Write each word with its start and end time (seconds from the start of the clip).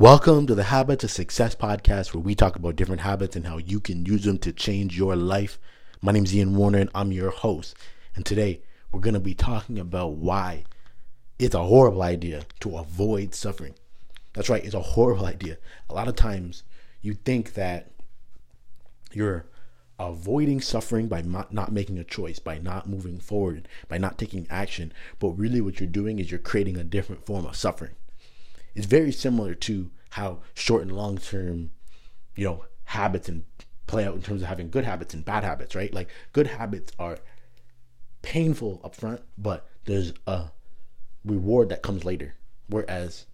Welcome 0.00 0.46
to 0.46 0.54
the 0.54 0.62
Habits 0.62 1.02
of 1.02 1.10
Success 1.10 1.56
podcast, 1.56 2.14
where 2.14 2.22
we 2.22 2.36
talk 2.36 2.54
about 2.54 2.76
different 2.76 3.00
habits 3.00 3.34
and 3.34 3.48
how 3.48 3.56
you 3.56 3.80
can 3.80 4.06
use 4.06 4.22
them 4.22 4.38
to 4.38 4.52
change 4.52 4.96
your 4.96 5.16
life. 5.16 5.58
My 6.00 6.12
name 6.12 6.22
is 6.22 6.32
Ian 6.36 6.54
Warner, 6.54 6.78
and 6.78 6.90
I'm 6.94 7.10
your 7.10 7.30
host. 7.30 7.74
And 8.14 8.24
today 8.24 8.60
we're 8.92 9.00
going 9.00 9.14
to 9.14 9.20
be 9.20 9.34
talking 9.34 9.76
about 9.76 10.12
why 10.12 10.66
it's 11.40 11.56
a 11.56 11.64
horrible 11.64 12.02
idea 12.02 12.44
to 12.60 12.76
avoid 12.76 13.34
suffering. 13.34 13.74
That's 14.34 14.48
right, 14.48 14.64
it's 14.64 14.72
a 14.72 14.80
horrible 14.80 15.26
idea. 15.34 15.58
A 15.90 15.94
lot 15.94 16.06
of 16.06 16.14
times 16.14 16.62
you 17.02 17.14
think 17.14 17.54
that 17.54 17.90
you're 19.12 19.46
avoiding 19.98 20.60
suffering 20.60 21.08
by 21.08 21.22
not, 21.22 21.72
making 21.72 21.98
a 21.98 22.04
choice, 22.04 22.38
by 22.38 22.58
not 22.58 22.88
moving 22.88 23.18
forward, 23.18 23.66
by 23.88 23.98
not 23.98 24.16
taking 24.16 24.46
action. 24.48 24.92
But 25.18 25.30
really, 25.30 25.60
what 25.60 25.80
you're 25.80 25.88
doing 25.88 26.20
is 26.20 26.30
you're 26.30 26.38
creating 26.38 26.76
a 26.76 26.84
different 26.84 27.26
form 27.26 27.46
of 27.46 27.56
suffering. 27.56 27.96
It's 28.78 28.86
very 28.86 29.10
similar 29.10 29.56
to 29.56 29.90
how 30.10 30.38
short 30.54 30.82
and 30.82 30.92
long 30.92 31.18
term, 31.18 31.72
you 32.36 32.44
know, 32.44 32.64
habits 32.84 33.28
and 33.28 33.42
play 33.88 34.06
out 34.06 34.14
in 34.14 34.22
terms 34.22 34.40
of 34.40 34.46
having 34.46 34.70
good 34.70 34.84
habits 34.84 35.14
and 35.14 35.24
bad 35.24 35.42
habits, 35.42 35.74
right? 35.74 35.92
Like 35.92 36.08
good 36.32 36.46
habits 36.46 36.92
are 36.96 37.18
painful 38.22 38.80
up 38.84 38.94
front, 38.94 39.22
but 39.36 39.68
there's 39.86 40.12
a 40.28 40.52
reward 41.24 41.70
that 41.70 41.82
comes 41.82 42.04
later. 42.04 42.36
Whereas 42.68 43.26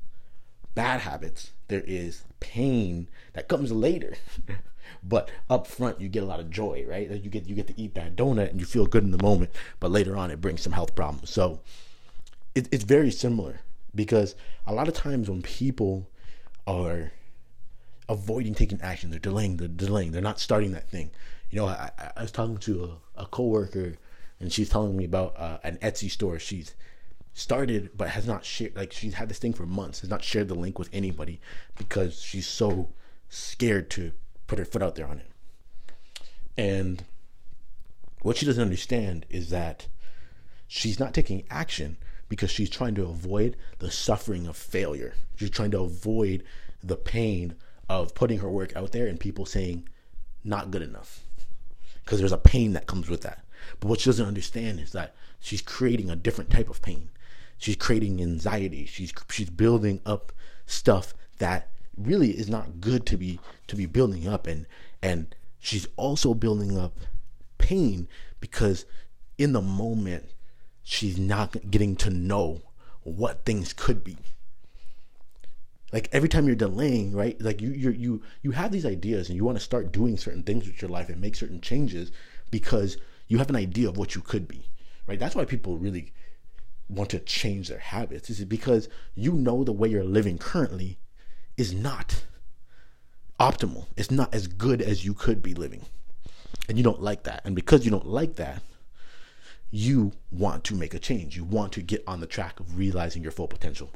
bad 0.74 1.02
habits, 1.02 1.52
there 1.68 1.84
is 1.86 2.24
pain 2.40 3.10
that 3.34 3.46
comes 3.46 3.70
later. 3.70 4.14
but 5.02 5.30
up 5.50 5.66
front 5.66 6.00
you 6.00 6.08
get 6.08 6.22
a 6.22 6.26
lot 6.26 6.40
of 6.40 6.48
joy, 6.48 6.86
right? 6.88 7.10
You 7.10 7.28
get 7.28 7.46
you 7.46 7.54
get 7.54 7.66
to 7.66 7.78
eat 7.78 7.94
that 7.96 8.16
donut 8.16 8.48
and 8.48 8.60
you 8.60 8.64
feel 8.64 8.86
good 8.86 9.04
in 9.04 9.10
the 9.10 9.22
moment, 9.22 9.50
but 9.78 9.90
later 9.90 10.16
on 10.16 10.30
it 10.30 10.40
brings 10.40 10.62
some 10.62 10.72
health 10.72 10.94
problems. 10.94 11.28
So 11.28 11.60
it, 12.54 12.66
it's 12.72 12.84
very 12.84 13.10
similar 13.10 13.60
because 13.94 14.34
a 14.66 14.74
lot 14.74 14.88
of 14.88 14.94
times 14.94 15.28
when 15.28 15.42
people 15.42 16.08
are 16.66 17.12
avoiding 18.08 18.54
taking 18.54 18.80
action, 18.80 19.10
they're 19.10 19.18
delaying, 19.18 19.56
they're 19.56 19.68
delaying, 19.68 20.12
they're 20.12 20.22
not 20.22 20.40
starting 20.40 20.72
that 20.72 20.88
thing. 20.88 21.10
You 21.50 21.60
know, 21.60 21.66
I, 21.66 21.90
I 22.16 22.22
was 22.22 22.32
talking 22.32 22.58
to 22.58 22.98
a, 23.16 23.22
a 23.22 23.26
coworker 23.26 23.96
and 24.40 24.52
she's 24.52 24.68
telling 24.68 24.96
me 24.96 25.04
about 25.04 25.38
uh, 25.38 25.58
an 25.64 25.78
Etsy 25.78 26.10
store 26.10 26.38
she's 26.38 26.74
started 27.32 27.90
but 27.96 28.10
has 28.10 28.26
not 28.26 28.44
shared 28.44 28.76
like 28.76 28.92
she's 28.92 29.14
had 29.14 29.28
this 29.28 29.38
thing 29.38 29.52
for 29.52 29.66
months 29.66 30.00
has 30.00 30.10
not 30.10 30.22
shared 30.22 30.48
the 30.48 30.54
link 30.54 30.78
with 30.78 30.88
anybody 30.92 31.40
because 31.76 32.20
she's 32.20 32.46
so 32.46 32.90
scared 33.28 33.90
to 33.90 34.12
put 34.46 34.58
her 34.58 34.64
foot 34.64 34.82
out 34.82 34.94
there 34.94 35.06
on 35.06 35.18
it 35.18 35.26
and 36.56 37.04
what 38.22 38.36
she 38.36 38.46
doesn't 38.46 38.62
understand 38.62 39.26
is 39.28 39.50
that 39.50 39.88
she's 40.68 41.00
not 41.00 41.12
taking 41.12 41.42
action 41.50 41.96
because 42.28 42.50
she's 42.50 42.70
trying 42.70 42.94
to 42.96 43.04
avoid 43.04 43.56
the 43.78 43.90
suffering 43.90 44.46
of 44.46 44.56
failure. 44.56 45.14
She's 45.36 45.50
trying 45.50 45.70
to 45.72 45.80
avoid 45.80 46.44
the 46.82 46.96
pain 46.96 47.54
of 47.88 48.14
putting 48.14 48.38
her 48.38 48.48
work 48.48 48.74
out 48.76 48.92
there 48.92 49.06
and 49.06 49.18
people 49.20 49.46
saying, 49.46 49.88
not 50.42 50.70
good 50.70 50.82
enough. 50.82 51.20
Because 52.04 52.18
there's 52.18 52.32
a 52.32 52.38
pain 52.38 52.72
that 52.74 52.86
comes 52.86 53.08
with 53.08 53.22
that. 53.22 53.44
But 53.80 53.88
what 53.88 54.00
she 54.00 54.10
doesn't 54.10 54.26
understand 54.26 54.80
is 54.80 54.92
that 54.92 55.14
she's 55.40 55.62
creating 55.62 56.10
a 56.10 56.16
different 56.16 56.50
type 56.50 56.68
of 56.68 56.82
pain. 56.82 57.10
She's 57.56 57.76
creating 57.76 58.20
anxiety. 58.20 58.84
She's 58.84 59.12
she's 59.30 59.48
building 59.48 60.00
up 60.04 60.32
stuff 60.66 61.14
that 61.38 61.70
really 61.96 62.30
is 62.32 62.48
not 62.48 62.80
good 62.80 63.06
to 63.06 63.16
be 63.16 63.38
to 63.68 63.76
be 63.76 63.86
building 63.86 64.26
up 64.26 64.46
and 64.46 64.66
and 65.02 65.34
she's 65.60 65.86
also 65.96 66.34
building 66.34 66.76
up 66.76 66.98
pain 67.58 68.08
because 68.40 68.84
in 69.38 69.52
the 69.52 69.62
moment 69.62 70.33
she's 70.84 71.18
not 71.18 71.70
getting 71.70 71.96
to 71.96 72.10
know 72.10 72.62
what 73.02 73.44
things 73.44 73.72
could 73.72 74.04
be. 74.04 74.16
Like 75.92 76.08
every 76.12 76.28
time 76.28 76.46
you're 76.46 76.56
delaying 76.56 77.12
right 77.12 77.40
like 77.40 77.60
you 77.60 77.70
you 77.70 77.90
you 77.90 78.22
you 78.42 78.50
have 78.52 78.72
these 78.72 78.86
ideas 78.86 79.28
and 79.28 79.36
you 79.36 79.44
want 79.44 79.58
to 79.58 79.64
start 79.64 79.92
doing 79.92 80.16
certain 80.16 80.42
things 80.42 80.66
with 80.66 80.80
your 80.82 80.90
life 80.90 81.08
and 81.08 81.20
make 81.20 81.36
certain 81.36 81.60
changes 81.60 82.10
because 82.50 82.96
you 83.28 83.38
have 83.38 83.48
an 83.48 83.56
idea 83.56 83.88
of 83.88 83.96
what 83.96 84.14
you 84.14 84.20
could 84.20 84.48
be 84.48 84.68
right? 85.06 85.18
That's 85.18 85.34
why 85.34 85.44
people 85.44 85.76
really 85.76 86.12
want 86.88 87.10
to 87.10 87.18
change 87.18 87.68
their 87.68 87.78
habits 87.78 88.30
is 88.30 88.44
because 88.44 88.88
you 89.14 89.32
know 89.32 89.64
the 89.64 89.72
way 89.72 89.88
you're 89.88 90.04
living 90.04 90.38
currently 90.38 90.98
is 91.56 91.72
not 91.72 92.24
optimal. 93.40 93.86
It's 93.96 94.10
not 94.10 94.34
as 94.34 94.46
good 94.46 94.82
as 94.82 95.04
you 95.04 95.14
could 95.14 95.42
be 95.42 95.54
living. 95.54 95.82
And 96.68 96.78
you 96.78 96.84
don't 96.84 97.02
like 97.02 97.24
that. 97.24 97.42
And 97.44 97.54
because 97.54 97.84
you 97.84 97.90
don't 97.90 98.06
like 98.06 98.36
that 98.36 98.62
you 99.76 100.12
want 100.30 100.62
to 100.62 100.72
make 100.72 100.94
a 100.94 101.00
change. 101.00 101.36
You 101.36 101.42
want 101.42 101.72
to 101.72 101.82
get 101.82 102.04
on 102.06 102.20
the 102.20 102.28
track 102.28 102.60
of 102.60 102.78
realizing 102.78 103.24
your 103.24 103.32
full 103.32 103.48
potential. 103.48 103.90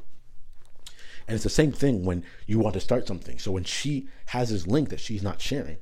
And 1.25 1.35
it's 1.35 1.45
the 1.45 1.49
same 1.49 1.71
thing 1.71 2.03
when 2.03 2.25
you 2.45 2.59
want 2.59 2.73
to 2.73 2.81
start 2.81 3.07
something. 3.07 3.39
So 3.39 3.53
when 3.53 3.63
she 3.63 4.09
has 4.25 4.49
this 4.49 4.67
link 4.67 4.89
that 4.89 4.99
she's 4.99 5.23
not 5.23 5.39
sharing, 5.39 5.77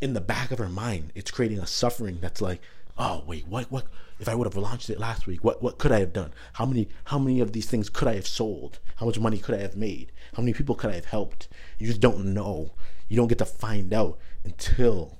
in 0.00 0.14
the 0.14 0.20
back 0.20 0.50
of 0.50 0.58
her 0.58 0.68
mind, 0.68 1.12
it's 1.14 1.30
creating 1.30 1.60
a 1.60 1.68
suffering 1.68 2.18
that's 2.20 2.40
like, 2.40 2.60
oh 2.98 3.22
wait, 3.28 3.46
what 3.46 3.70
what 3.70 3.86
if 4.18 4.28
I 4.28 4.34
would 4.34 4.48
have 4.48 4.56
launched 4.56 4.90
it 4.90 4.98
last 4.98 5.28
week? 5.28 5.44
What 5.44 5.62
what 5.62 5.78
could 5.78 5.92
I 5.92 6.00
have 6.00 6.12
done? 6.12 6.32
How 6.54 6.66
many 6.66 6.88
how 7.04 7.18
many 7.20 7.38
of 7.38 7.52
these 7.52 7.66
things 7.66 7.88
could 7.88 8.08
I 8.08 8.16
have 8.16 8.26
sold? 8.26 8.80
How 8.96 9.06
much 9.06 9.20
money 9.20 9.38
could 9.38 9.54
I 9.54 9.58
have 9.58 9.76
made? 9.76 10.10
How 10.34 10.42
many 10.42 10.52
people 10.52 10.74
could 10.74 10.90
I 10.90 10.96
have 10.96 11.04
helped? 11.04 11.46
You 11.78 11.86
just 11.86 12.00
don't 12.00 12.34
know. 12.34 12.72
You 13.08 13.16
don't 13.16 13.28
get 13.28 13.38
to 13.38 13.44
find 13.44 13.94
out 13.94 14.18
until 14.44 15.18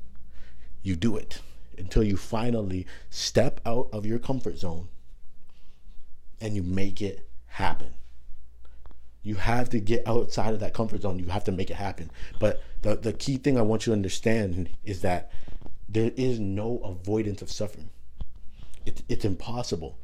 you 0.83 0.97
do 0.97 1.17
it 1.17 1.41
until 1.81 2.05
you 2.05 2.17
finally 2.17 2.87
step 3.09 3.61
out 3.67 3.89
of 3.93 4.07
your 4.07 4.19
comfort 4.19 4.59
zone 4.59 4.89
and 6.41 6.55
you 6.55 6.63
make 6.63 7.03
it 7.03 7.29
happen. 7.47 7.95
You 9.23 9.35
have 9.35 9.69
to 9.71 9.81
get 9.81 10.07
outside 10.07 10.55
of 10.55 10.61
that 10.61 10.73
comfort 10.73 11.03
zone. 11.03 11.19
You 11.19 11.27
have 11.27 11.45
to 11.45 11.53
make 11.53 11.71
it 11.71 11.77
happen. 11.77 12.11
But 12.39 12.63
the, 12.83 12.97
the 12.97 13.13
key 13.13 13.37
thing 13.37 13.59
I 13.59 13.63
want 13.63 13.87
you 13.87 13.91
to 13.91 13.97
understand 13.97 14.71
is 14.85 15.03
that 15.03 15.31
there 15.89 16.13
is 16.17 16.39
no 16.39 16.79
avoidance 16.79 17.43
of 17.43 17.51
suffering. 17.51 17.91
It, 18.87 19.03
it's 19.09 19.25
impossible. 19.25 19.99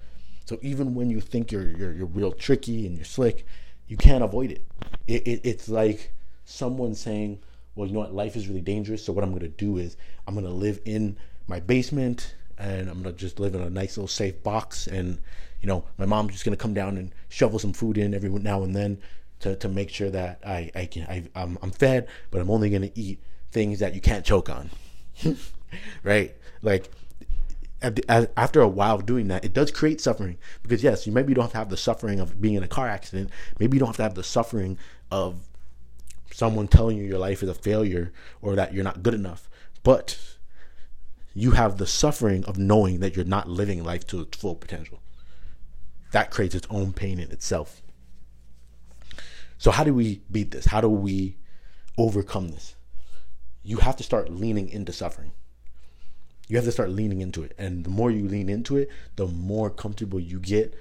So 0.45 0.59
even 0.61 0.95
when 0.95 1.11
you 1.11 1.21
think 1.21 1.51
you're, 1.51 1.69
you're, 1.69 1.93
you're 1.93 2.07
real 2.07 2.33
tricky 2.33 2.87
and 2.87 2.97
you're 2.97 3.05
slick, 3.05 3.47
you 3.87 3.97
can't 3.97 4.23
avoid 4.23 4.51
it. 4.51 4.67
it, 5.07 5.27
it 5.27 5.41
it's 5.45 5.69
like 5.69 6.13
someone 6.45 6.95
saying, 6.95 7.41
well, 7.75 7.87
you 7.87 7.95
know 7.95 8.01
what, 8.01 8.15
life 8.15 8.37
is 8.37 8.49
really 8.49 8.61
dangerous. 8.61 9.05
So 9.05 9.13
what 9.13 9.25
I'm 9.25 9.31
going 9.31 9.43
to 9.43 9.49
do 9.49 9.79
is 9.79 9.97
I'm 10.27 10.35
going 10.35 10.47
to 10.47 10.53
live 10.53 10.81
in 10.85 11.17
my 11.47 11.61
basement 11.61 12.35
and 12.59 12.89
I'm 12.89 13.03
gonna 13.03 13.15
just 13.15 13.39
live 13.39 13.55
in 13.55 13.61
a 13.61 13.71
nice 13.71 13.97
little 13.97 14.09
safe 14.09 14.43
box. 14.43 14.87
And 14.87 15.19
you 15.61 15.67
know 15.67 15.85
my 15.99 16.07
mom's 16.07 16.33
just 16.33 16.45
gonna 16.45 16.57
come 16.57 16.75
down 16.75 16.97
and 16.97 17.13
shovel 17.29 17.59
some 17.59 17.73
food 17.73 17.99
in 17.99 18.15
every 18.15 18.29
now 18.31 18.63
and 18.63 18.75
then 18.75 18.99
to, 19.41 19.57
to 19.57 19.69
make 19.69 19.91
sure 19.91 20.11
that 20.11 20.41
I, 20.47 20.71
I 20.75 20.87
can 20.87 21.03
I, 21.05 21.25
I'm, 21.35 21.59
I'm 21.63 21.71
fed 21.71 22.09
but 22.31 22.41
I'm 22.41 22.51
only 22.51 22.71
gonna 22.71 22.91
eat 22.95 23.21
things 23.51 23.79
that 23.81 23.95
you 23.95 24.01
can't 24.01 24.25
choke 24.25 24.51
on. 24.51 24.71
Right? 26.05 26.35
Like 26.63 26.91
after 28.09 28.61
a 28.63 28.69
while 28.69 28.99
doing 28.99 29.29
that 29.29 29.45
it 29.45 29.53
does 29.53 29.71
create 29.71 30.01
suffering. 30.01 30.39
Because 30.63 30.83
yes 30.83 31.07
you 31.07 31.13
maybe 31.13 31.35
don't 31.35 31.43
have 31.43 31.53
to 31.53 31.59
have 31.59 31.71
the 31.71 31.77
suffering 31.77 32.21
of 32.21 32.41
being 32.41 32.55
in 32.55 32.63
a 32.63 32.69
car 32.69 32.89
accident. 32.89 33.31
Maybe 33.59 33.77
you 33.77 33.81
don't 33.81 33.89
have 33.89 33.97
to 33.97 34.03
have 34.05 34.15
the 34.15 34.25
suffering 34.25 34.79
of 35.11 35.41
someone 36.33 36.69
telling 36.69 36.97
you 36.97 37.05
your 37.05 37.19
life 37.19 37.43
is 37.43 37.49
a 37.49 37.55
failure 37.55 38.13
or 38.41 38.55
that 38.57 38.73
you're 38.73 38.85
not 38.85 39.03
good 39.03 39.15
enough. 39.15 39.51
But 39.83 40.36
you 41.37 41.51
have 41.51 41.77
the 41.77 41.87
suffering 41.87 42.43
of 42.47 42.57
knowing 42.57 43.01
that 43.01 43.15
you're 43.15 43.25
not 43.27 43.47
living 43.47 43.85
life 43.85 44.07
to 44.07 44.23
its 44.23 44.39
full 44.39 44.55
potential. 44.55 45.03
That 46.13 46.31
creates 46.31 46.55
its 46.55 46.67
own 46.71 46.95
pain 46.95 47.21
in 47.21 47.31
itself. 47.31 47.83
So, 49.59 49.71
how 49.71 49.85
do 49.85 49.93
we 49.93 50.23
beat 50.33 50.51
this? 50.51 50.65
How 50.65 50.81
do 50.81 50.89
we 50.89 51.37
overcome 51.99 52.49
this? 52.49 52.75
You 53.63 53.79
have 53.79 53.97
to 53.97 54.03
start 54.03 54.31
leaning 54.31 54.71
into 54.71 54.95
suffering. 54.95 55.33
You 56.49 56.57
have 56.57 56.65
to 56.65 56.73
start 56.73 56.89
leaning 56.89 57.21
into 57.21 57.43
it. 57.43 57.53
And 57.59 57.85
the 57.85 57.91
more 57.91 58.11
you 58.11 58.27
lean 58.27 58.49
into 58.49 58.79
it, 58.79 58.89
the 59.17 59.27
more 59.27 59.69
comfortable 59.69 60.19
you 60.19 60.41
get 60.41 60.75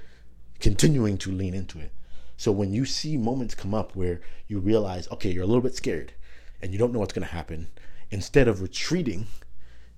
continuing 0.62 1.18
to 1.18 1.32
lean 1.34 1.54
into 1.54 1.80
it. 1.80 1.92
So, 2.38 2.54
when 2.54 2.72
you 2.72 2.86
see 2.86 3.18
moments 3.18 3.56
come 3.56 3.74
up 3.74 3.94
where 3.94 4.22
you 4.48 4.60
realize, 4.60 5.10
okay, 5.12 5.32
you're 5.32 5.44
a 5.44 5.48
little 5.48 5.62
bit 5.62 5.76
scared 5.76 6.14
and 6.62 6.72
you 6.72 6.80
don't 6.80 6.94
know 6.94 7.00
what's 7.00 7.14
going 7.14 7.28
to 7.28 7.34
happen, 7.34 7.68
instead 8.10 8.48
of 8.48 8.62
retreating 8.62 9.28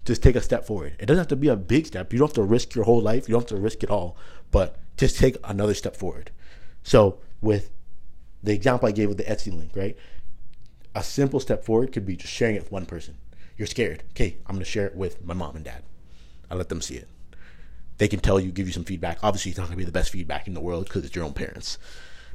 just 0.08 0.24
take 0.24 0.38
a 0.38 0.42
step 0.42 0.66
forward. 0.66 0.96
It 1.00 1.06
doesn't 1.06 1.20
have 1.20 1.28
to 1.28 1.36
be 1.36 1.50
a 1.50 1.56
big 1.56 1.86
step. 1.86 2.14
You 2.14 2.20
don't 2.20 2.30
have 2.30 2.36
to 2.36 2.44
risk 2.44 2.74
your 2.74 2.86
whole 2.86 3.02
life. 3.02 3.28
You 3.28 3.34
don't 3.34 3.42
have 3.42 3.58
to 3.58 3.62
risk 3.62 3.84
it 3.84 3.92
all, 3.92 4.16
but 4.52 4.78
just 4.96 5.18
take 5.18 5.36
another 5.44 5.74
step 5.74 5.98
forward. 5.98 6.32
So 6.82 7.20
with 7.42 7.70
the 8.42 8.54
example 8.54 8.88
I 8.88 8.94
gave 8.94 9.10
with 9.10 9.18
the 9.18 9.26
Etsy 9.26 9.56
link, 9.56 9.76
right? 9.76 9.98
A 10.96 11.04
simple 11.04 11.42
step 11.42 11.66
forward 11.66 11.92
could 11.92 12.06
be 12.06 12.16
just 12.16 12.34
sharing 12.34 12.56
it 12.56 12.64
with 12.64 12.72
one 12.72 12.86
person. 12.86 13.18
You're 13.58 13.68
scared. 13.68 14.04
Okay, 14.12 14.38
I'm 14.46 14.56
going 14.56 14.64
to 14.64 14.72
share 14.72 14.88
it 14.88 14.96
with 14.96 15.24
my 15.24 15.34
mom 15.34 15.58
and 15.58 15.66
dad. 15.66 15.84
I 16.50 16.56
let 16.56 16.70
them 16.70 16.82
see 16.82 16.96
it. 16.96 17.10
They 17.98 18.08
can 18.08 18.22
tell 18.22 18.40
you, 18.40 18.52
give 18.52 18.68
you 18.68 18.74
some 18.74 18.86
feedback. 18.86 19.20
Obviously, 19.22 19.52
it's 19.52 19.58
not 19.58 19.66
going 19.66 19.76
to 19.76 19.78
be 19.78 19.86
the 19.86 19.92
best 19.92 20.12
feedback 20.12 20.48
in 20.48 20.54
the 20.54 20.62
world 20.62 20.86
because 20.86 21.04
it's 21.04 21.16
your 21.16 21.26
own 21.26 21.34
parents. 21.34 21.78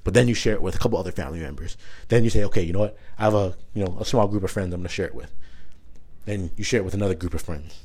But 0.04 0.14
then 0.14 0.28
you 0.28 0.34
share 0.34 0.54
it 0.54 0.62
with 0.62 0.74
a 0.74 0.78
couple 0.78 0.98
other 0.98 1.12
family 1.12 1.40
members. 1.40 1.76
Then 2.08 2.24
you 2.24 2.30
say, 2.30 2.44
okay, 2.44 2.62
you 2.62 2.72
know 2.72 2.80
what? 2.80 2.98
I 3.18 3.24
have 3.24 3.34
a 3.34 3.56
you 3.72 3.84
know 3.84 3.96
a 3.98 4.04
small 4.04 4.28
group 4.28 4.42
of 4.42 4.50
friends 4.50 4.74
I'm 4.74 4.80
going 4.80 4.88
to 4.88 4.94
share 4.94 5.06
it 5.06 5.14
with. 5.14 5.32
Then 6.24 6.50
you 6.56 6.64
share 6.64 6.80
it 6.80 6.84
with 6.84 6.94
another 6.94 7.14
group 7.14 7.34
of 7.34 7.42
friends. 7.42 7.80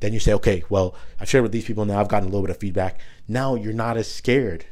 Then 0.00 0.12
you 0.12 0.20
say, 0.20 0.32
okay, 0.34 0.62
well, 0.68 0.94
I've 1.20 1.28
shared 1.28 1.42
with 1.42 1.52
these 1.52 1.64
people 1.64 1.84
now. 1.84 2.00
I've 2.00 2.08
gotten 2.08 2.28
a 2.28 2.30
little 2.30 2.46
bit 2.46 2.50
of 2.50 2.58
feedback. 2.58 3.00
Now 3.28 3.54
you're 3.54 3.72
not 3.72 3.96
as 3.96 4.12
scared, 4.12 4.66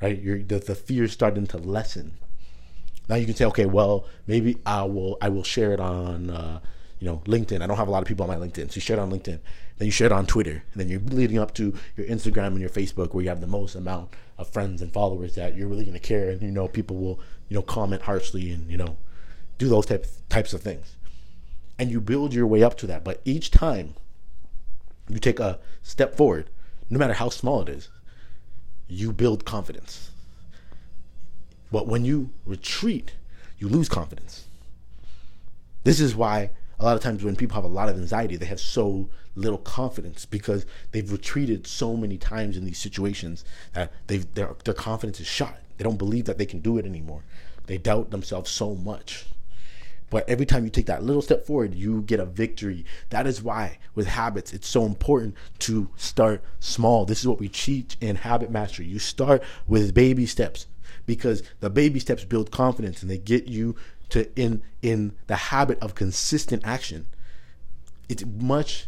right? 0.00 0.18
You're, 0.20 0.42
the, 0.42 0.58
the 0.58 0.74
fear 0.74 1.04
is 1.04 1.12
starting 1.12 1.46
to 1.48 1.58
lessen. 1.58 2.16
Now 3.08 3.16
you 3.16 3.26
can 3.26 3.34
say, 3.34 3.44
okay, 3.46 3.66
well, 3.66 4.06
maybe 4.26 4.56
I 4.64 4.82
will 4.84 5.18
I 5.20 5.28
will 5.28 5.44
share 5.44 5.72
it 5.72 5.80
on 5.80 6.30
uh, 6.30 6.60
you 6.98 7.06
know 7.06 7.18
LinkedIn. 7.26 7.60
I 7.60 7.66
don't 7.66 7.76
have 7.76 7.88
a 7.88 7.90
lot 7.90 8.02
of 8.02 8.08
people 8.08 8.28
on 8.28 8.38
my 8.38 8.46
LinkedIn, 8.46 8.70
so 8.70 8.76
you 8.76 8.80
share 8.80 8.96
it 8.96 9.00
on 9.00 9.10
LinkedIn. 9.10 9.40
Then 9.76 9.86
you 9.86 9.90
share 9.90 10.06
it 10.06 10.12
on 10.12 10.26
Twitter, 10.26 10.62
and 10.72 10.80
then 10.80 10.88
you're 10.88 11.00
leading 11.00 11.38
up 11.38 11.52
to 11.54 11.74
your 11.96 12.06
Instagram 12.06 12.48
and 12.48 12.60
your 12.60 12.70
Facebook, 12.70 13.12
where 13.12 13.22
you 13.22 13.28
have 13.28 13.40
the 13.40 13.46
most 13.46 13.74
amount 13.74 14.10
of 14.38 14.48
friends 14.48 14.80
and 14.80 14.92
followers 14.92 15.34
that 15.34 15.56
you're 15.56 15.68
really 15.68 15.84
going 15.84 15.94
to 15.94 16.00
care, 16.00 16.30
and 16.30 16.40
you 16.40 16.50
know 16.50 16.66
people 16.66 16.96
will 16.96 17.20
you 17.48 17.56
know 17.56 17.62
comment 17.62 18.02
harshly 18.02 18.50
and 18.50 18.70
you 18.70 18.78
know 18.78 18.96
do 19.58 19.68
those 19.68 19.84
types 19.84 20.22
types 20.30 20.54
of 20.54 20.62
things, 20.62 20.96
and 21.78 21.90
you 21.90 22.00
build 22.00 22.32
your 22.32 22.46
way 22.46 22.62
up 22.62 22.76
to 22.78 22.86
that. 22.86 23.04
But 23.04 23.20
each 23.24 23.50
time 23.50 23.94
you 25.08 25.18
take 25.18 25.40
a 25.40 25.58
step 25.82 26.16
forward, 26.16 26.50
no 26.90 26.98
matter 26.98 27.14
how 27.14 27.28
small 27.28 27.62
it 27.62 27.68
is, 27.68 27.88
you 28.88 29.12
build 29.12 29.44
confidence. 29.44 30.10
But 31.72 31.86
when 31.86 32.04
you 32.04 32.30
retreat, 32.46 33.12
you 33.58 33.68
lose 33.68 33.88
confidence. 33.88 34.46
This 35.84 36.00
is 36.00 36.14
why 36.14 36.50
a 36.78 36.84
lot 36.84 36.96
of 36.96 37.02
times 37.02 37.24
when 37.24 37.36
people 37.36 37.54
have 37.54 37.64
a 37.64 37.68
lot 37.68 37.88
of 37.88 37.96
anxiety, 37.96 38.36
they 38.36 38.46
have 38.46 38.60
so 38.60 39.08
little 39.36 39.58
confidence 39.58 40.24
because 40.24 40.66
they've 40.92 41.10
retreated 41.10 41.66
so 41.66 41.96
many 41.96 42.16
times 42.16 42.56
in 42.56 42.64
these 42.64 42.78
situations 42.78 43.44
that 43.72 43.92
they've, 44.06 44.32
their, 44.34 44.54
their 44.64 44.74
confidence 44.74 45.20
is 45.20 45.26
shot. 45.26 45.58
They 45.76 45.84
don't 45.84 45.98
believe 45.98 46.24
that 46.26 46.38
they 46.38 46.46
can 46.46 46.60
do 46.60 46.78
it 46.78 46.86
anymore. 46.86 47.22
They 47.66 47.78
doubt 47.78 48.10
themselves 48.10 48.50
so 48.50 48.74
much. 48.74 49.26
But 50.14 50.28
every 50.28 50.46
time 50.46 50.62
you 50.62 50.70
take 50.70 50.86
that 50.86 51.02
little 51.02 51.22
step 51.22 51.44
forward, 51.44 51.74
you 51.74 52.02
get 52.02 52.20
a 52.20 52.24
victory. 52.24 52.84
That 53.10 53.26
is 53.26 53.42
why 53.42 53.78
with 53.96 54.06
habits, 54.06 54.52
it's 54.52 54.68
so 54.68 54.86
important 54.86 55.34
to 55.58 55.90
start 55.96 56.40
small. 56.60 57.04
This 57.04 57.18
is 57.18 57.26
what 57.26 57.40
we 57.40 57.48
teach 57.48 57.96
in 58.00 58.14
habit 58.14 58.48
mastery. 58.48 58.86
You 58.86 59.00
start 59.00 59.42
with 59.66 59.92
baby 59.92 60.24
steps 60.26 60.68
because 61.04 61.42
the 61.58 61.68
baby 61.68 61.98
steps 61.98 62.24
build 62.24 62.52
confidence 62.52 63.02
and 63.02 63.10
they 63.10 63.18
get 63.18 63.48
you 63.48 63.74
to 64.10 64.30
in 64.40 64.62
in 64.82 65.16
the 65.26 65.34
habit 65.34 65.80
of 65.80 65.96
consistent 65.96 66.64
action. 66.64 67.06
It's 68.08 68.24
much 68.24 68.86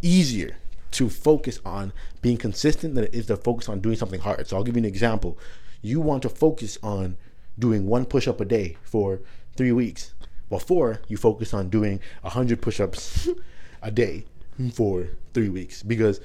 easier 0.00 0.58
to 0.92 1.10
focus 1.10 1.58
on 1.64 1.92
being 2.22 2.36
consistent 2.36 2.94
than 2.94 3.02
it 3.02 3.14
is 3.14 3.26
to 3.26 3.36
focus 3.36 3.68
on 3.68 3.80
doing 3.80 3.96
something 3.96 4.20
hard. 4.20 4.46
So 4.46 4.56
I'll 4.56 4.62
give 4.62 4.76
you 4.76 4.82
an 4.82 4.84
example. 4.84 5.36
You 5.82 6.00
want 6.00 6.22
to 6.22 6.28
focus 6.28 6.78
on 6.84 7.16
doing 7.58 7.88
one 7.88 8.04
push 8.04 8.28
up 8.28 8.40
a 8.40 8.44
day 8.44 8.76
for 8.84 9.20
three 9.58 9.72
weeks. 9.72 10.14
Before 10.48 11.02
you 11.08 11.18
focus 11.18 11.52
on 11.52 11.68
doing 11.68 12.00
100 12.22 12.62
push 12.62 12.80
ups 12.80 13.28
a 13.82 13.90
day 13.90 14.24
for 14.72 15.08
three 15.34 15.50
weeks 15.50 15.82
because 15.82 16.20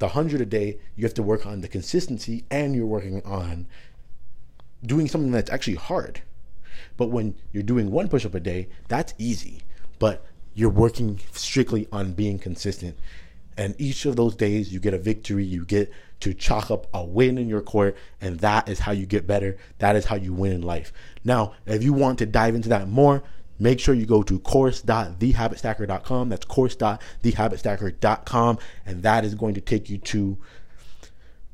the 0.00 0.06
100 0.06 0.42
a 0.42 0.44
day, 0.44 0.78
you 0.96 1.04
have 1.04 1.14
to 1.14 1.22
work 1.22 1.46
on 1.46 1.62
the 1.62 1.68
consistency 1.68 2.44
and 2.50 2.74
you're 2.74 2.84
working 2.84 3.22
on 3.24 3.66
doing 4.84 5.08
something 5.08 5.30
that's 5.30 5.50
actually 5.50 5.76
hard. 5.76 6.20
But 6.96 7.06
when 7.06 7.36
you're 7.52 7.62
doing 7.62 7.90
one 7.90 8.08
push 8.08 8.26
up 8.26 8.34
a 8.34 8.40
day, 8.40 8.68
that's 8.88 9.14
easy. 9.18 9.62
But 9.98 10.26
you're 10.52 10.68
working 10.68 11.20
strictly 11.32 11.88
on 11.92 12.12
being 12.12 12.38
consistent. 12.38 12.98
And 13.56 13.74
each 13.78 14.04
of 14.06 14.16
those 14.16 14.34
days, 14.34 14.72
you 14.72 14.80
get 14.80 14.94
a 14.94 14.98
victory. 14.98 15.44
You 15.44 15.64
get 15.64 15.92
to 16.20 16.34
chalk 16.34 16.70
up 16.70 16.86
a 16.94 17.04
win 17.04 17.36
in 17.38 17.48
your 17.48 17.62
court. 17.62 17.96
And 18.20 18.38
that 18.40 18.68
is 18.68 18.80
how 18.80 18.92
you 18.92 19.06
get 19.06 19.26
better. 19.26 19.56
That 19.78 19.96
is 19.96 20.04
how 20.06 20.16
you 20.16 20.32
win 20.32 20.52
in 20.52 20.62
life. 20.62 20.92
Now, 21.24 21.54
if 21.66 21.82
you 21.82 21.92
want 21.92 22.18
to 22.20 22.26
dive 22.26 22.54
into 22.54 22.68
that 22.70 22.88
more, 22.88 23.22
make 23.58 23.80
sure 23.80 23.94
you 23.94 24.06
go 24.06 24.22
to 24.22 24.38
course.thehabitstacker.com. 24.40 26.28
That's 26.28 26.46
course.thehabitstacker.com. 26.46 28.58
And 28.86 29.02
that 29.02 29.24
is 29.24 29.34
going 29.34 29.54
to 29.54 29.60
take 29.60 29.90
you 29.90 29.98
to 29.98 30.38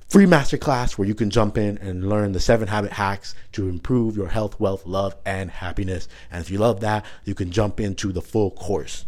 free 0.08 0.26
masterclass 0.26 0.99
where 0.99 1.06
you 1.06 1.14
can 1.14 1.31
jump 1.31 1.56
in 1.56 1.79
and 1.79 2.08
learn 2.08 2.32
the 2.32 2.41
seven 2.41 2.67
habit 2.67 2.93
hacks 2.93 3.35
to 3.53 3.69
improve 3.69 4.17
your 4.17 4.29
health, 4.29 4.58
wealth, 4.58 4.85
love, 4.85 5.14
and 5.25 5.50
happiness. 5.50 6.08
And 6.32 6.43
if 6.43 6.50
you 6.50 6.58
love 6.58 6.81
that, 6.81 7.05
you 7.25 7.35
can 7.35 7.53
jump 7.53 7.79
into 7.79 8.12
the 8.12 8.20
full 8.20 8.50
course. 8.50 9.05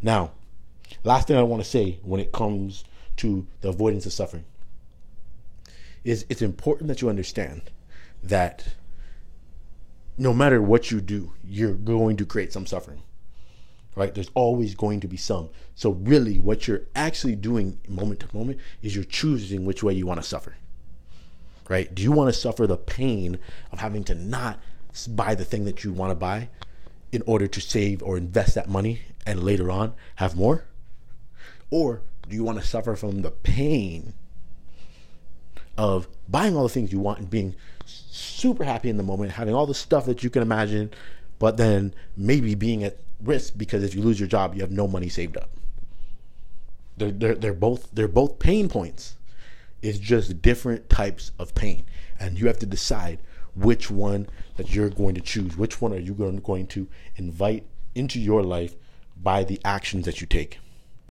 Now, 0.00 0.30
last 1.04 1.28
thing 1.28 1.36
I 1.36 1.42
want 1.42 1.62
to 1.62 1.68
say 1.68 1.98
when 2.02 2.20
it 2.20 2.32
comes 2.32 2.84
to 3.16 3.46
the 3.60 3.68
avoidance 3.68 4.06
of 4.06 4.12
suffering 4.12 4.44
is 6.04 6.24
it's 6.28 6.42
important 6.42 6.88
that 6.88 7.02
you 7.02 7.08
understand 7.08 7.62
that 8.22 8.74
no 10.16 10.32
matter 10.32 10.60
what 10.60 10.90
you 10.90 11.00
do, 11.00 11.32
you're 11.44 11.74
going 11.74 12.16
to 12.16 12.26
create 12.26 12.52
some 12.52 12.66
suffering 12.66 13.02
right? 13.96 14.14
There's 14.14 14.30
always 14.34 14.74
going 14.74 15.00
to 15.00 15.08
be 15.08 15.16
some. 15.16 15.50
So, 15.74 15.90
really, 15.90 16.38
what 16.38 16.66
you're 16.66 16.82
actually 16.94 17.36
doing 17.36 17.78
moment 17.88 18.20
to 18.20 18.36
moment 18.36 18.58
is 18.82 18.94
you're 18.94 19.04
choosing 19.04 19.64
which 19.64 19.82
way 19.82 19.94
you 19.94 20.06
want 20.06 20.22
to 20.22 20.26
suffer, 20.26 20.56
right? 21.68 21.92
Do 21.94 22.02
you 22.02 22.12
want 22.12 22.32
to 22.32 22.40
suffer 22.40 22.66
the 22.66 22.76
pain 22.76 23.38
of 23.72 23.80
having 23.80 24.04
to 24.04 24.14
not 24.14 24.60
buy 25.08 25.34
the 25.34 25.44
thing 25.44 25.64
that 25.64 25.84
you 25.84 25.92
want 25.92 26.10
to 26.10 26.14
buy 26.14 26.48
in 27.12 27.22
order 27.26 27.46
to 27.46 27.60
save 27.60 28.02
or 28.02 28.16
invest 28.16 28.54
that 28.54 28.68
money 28.68 29.02
and 29.26 29.42
later 29.42 29.70
on 29.70 29.94
have 30.16 30.36
more? 30.36 30.64
Or 31.70 32.02
do 32.28 32.34
you 32.36 32.44
want 32.44 32.60
to 32.60 32.66
suffer 32.66 32.96
from 32.96 33.22
the 33.22 33.30
pain 33.30 34.14
of 35.76 36.08
buying 36.28 36.56
all 36.56 36.64
the 36.64 36.68
things 36.68 36.92
you 36.92 37.00
want 37.00 37.20
and 37.20 37.30
being 37.30 37.54
super 37.86 38.64
happy 38.64 38.88
in 38.88 38.96
the 38.96 39.02
moment, 39.02 39.32
having 39.32 39.54
all 39.54 39.66
the 39.66 39.74
stuff 39.74 40.06
that 40.06 40.22
you 40.22 40.30
can 40.30 40.42
imagine, 40.42 40.90
but 41.38 41.56
then 41.56 41.94
maybe 42.16 42.54
being 42.54 42.84
at 42.84 42.98
risk 43.22 43.54
because 43.56 43.82
if 43.82 43.94
you 43.94 44.02
lose 44.02 44.20
your 44.20 44.28
job, 44.28 44.54
you 44.54 44.60
have 44.60 44.70
no 44.70 44.86
money 44.86 45.08
saved 45.08 45.36
up. 45.36 45.50
They're, 46.96 47.10
they're, 47.10 47.34
they're 47.34 47.54
both 47.54 47.88
they're 47.92 48.08
both 48.08 48.38
pain 48.38 48.68
points. 48.68 49.16
It's 49.80 49.98
just 49.98 50.42
different 50.42 50.90
types 50.90 51.32
of 51.38 51.54
pain, 51.54 51.84
and 52.18 52.38
you 52.38 52.46
have 52.46 52.58
to 52.58 52.66
decide 52.66 53.18
which 53.54 53.90
one 53.90 54.28
that 54.56 54.74
you're 54.74 54.90
going 54.90 55.14
to 55.14 55.22
choose. 55.22 55.56
Which 55.56 55.80
one 55.80 55.94
are 55.94 55.98
you 55.98 56.12
going 56.12 56.66
to 56.66 56.88
invite 57.16 57.64
into 57.94 58.20
your 58.20 58.42
life 58.42 58.74
by 59.20 59.44
the 59.44 59.58
actions 59.64 60.04
that 60.04 60.20
you 60.20 60.26
take? 60.26 60.58